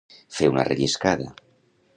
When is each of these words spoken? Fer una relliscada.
Fer 0.37 0.47
una 0.53 0.63
relliscada. 0.69 1.31